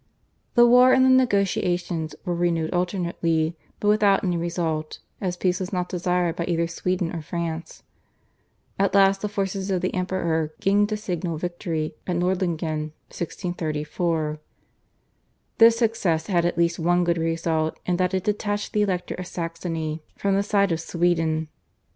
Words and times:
The 0.55 0.65
war 0.65 0.93
and 0.93 1.05
the 1.05 1.11
negotiations 1.11 2.15
were 2.25 2.33
renewed 2.33 2.73
alternately, 2.73 3.55
but 3.79 3.87
without 3.87 4.23
any 4.23 4.35
result 4.35 4.97
as 5.21 5.37
peace 5.37 5.59
was 5.59 5.71
not 5.71 5.89
desired 5.89 6.35
by 6.35 6.45
either 6.45 6.65
Sweden 6.67 7.15
or 7.15 7.21
France. 7.21 7.83
At 8.79 8.95
last 8.95 9.21
the 9.21 9.29
forces 9.29 9.69
of 9.69 9.81
the 9.81 9.93
Emperor 9.93 10.53
gained 10.59 10.91
a 10.91 10.97
signal 10.97 11.37
victory 11.37 11.93
at 12.07 12.15
Nordlingen 12.15 12.93
(1634). 13.13 14.39
This 15.59 15.77
success 15.77 16.25
had 16.25 16.45
at 16.47 16.57
least 16.57 16.79
one 16.79 17.03
good 17.03 17.19
result 17.19 17.79
in 17.85 17.97
that 17.97 18.15
it 18.15 18.23
detached 18.23 18.73
the 18.73 18.81
Elector 18.81 19.13
of 19.13 19.27
Saxony 19.27 20.01
from 20.17 20.33
the 20.33 20.41
side 20.41 20.71
of 20.71 20.81
Sweden. 20.81 21.47